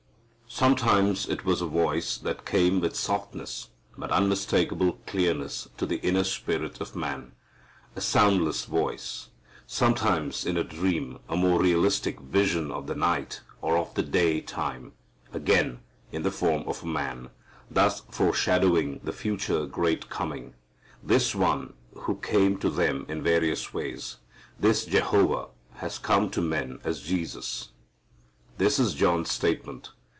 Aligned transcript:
Sometimes 0.53 1.29
it 1.29 1.45
was 1.45 1.61
a 1.61 1.65
voice 1.65 2.17
that 2.17 2.45
came 2.45 2.81
with 2.81 2.93
softness 2.97 3.69
but 3.97 4.11
unmistakable 4.11 4.99
clearness 5.07 5.69
to 5.77 5.85
the 5.85 5.95
inner 6.05 6.25
spirit 6.25 6.81
of 6.81 6.93
man, 6.93 7.31
a 7.95 8.01
soundless 8.01 8.65
voice. 8.65 9.29
Sometimes 9.65 10.45
in 10.45 10.57
a 10.57 10.63
dream, 10.65 11.19
a 11.29 11.37
more 11.37 11.61
realistic 11.61 12.19
vision 12.19 12.69
of 12.69 12.87
the 12.87 12.95
night 12.95 13.39
or 13.61 13.77
of 13.77 13.95
the 13.95 14.03
day 14.03 14.41
time; 14.41 14.91
again, 15.31 15.79
in 16.11 16.21
the 16.23 16.31
form 16.31 16.63
of 16.67 16.83
a 16.83 16.87
man, 16.87 17.29
thus 17.71 18.01
foreshadowing 18.11 18.99
the 19.05 19.13
future 19.13 19.65
great 19.65 20.09
coming. 20.09 20.53
This 21.01 21.33
One 21.33 21.75
who 21.95 22.17
came 22.17 22.57
to 22.57 22.69
them 22.69 23.05
in 23.07 23.23
various 23.23 23.73
ways, 23.73 24.17
this 24.59 24.83
Jehovah 24.83 25.47
has 25.75 25.97
come 25.97 26.29
to 26.31 26.41
men 26.41 26.79
as 26.83 27.01
Jesus. 27.01 27.69
This 28.57 28.79
is 28.79 28.93
John's 28.95 29.31
statement. 29.31 29.93